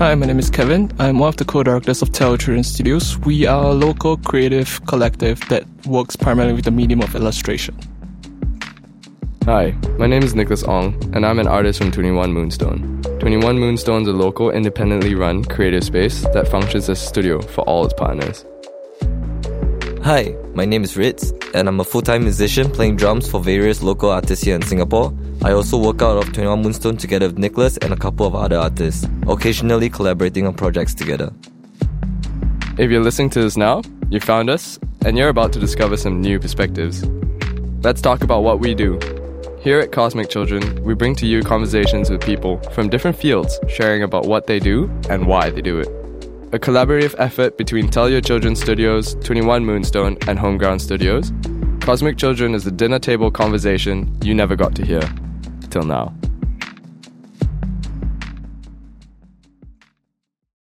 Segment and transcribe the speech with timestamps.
[0.00, 0.90] Hi, my name is Kevin.
[0.98, 3.18] I'm one of the co-directors of Tell Children Studios.
[3.18, 7.78] We are a local creative collective that works primarily with the medium of illustration.
[9.44, 13.02] Hi, my name is Nicholas Ong, and I'm an artist from 21 Moonstone.
[13.18, 17.60] 21 Moonstone is a local, independently run creative space that functions as a studio for
[17.68, 18.46] all its partners.
[20.02, 23.82] Hi, my name is Ritz, and I'm a full time musician playing drums for various
[23.82, 25.12] local artists here in Singapore.
[25.42, 28.56] I also work out of 21 Moonstone together with Nicholas and a couple of other
[28.56, 31.30] artists, occasionally collaborating on projects together.
[32.78, 36.22] If you're listening to this now, you found us, and you're about to discover some
[36.22, 37.04] new perspectives.
[37.82, 38.98] Let's talk about what we do.
[39.60, 44.02] Here at Cosmic Children, we bring to you conversations with people from different fields sharing
[44.02, 45.99] about what they do and why they do it.
[46.52, 51.32] A collaborative effort between Tell Your Children Studios, 21 Moonstone, and Homeground Studios,
[51.80, 55.02] Cosmic Children is the dinner table conversation you never got to hear.
[55.70, 56.12] Till now.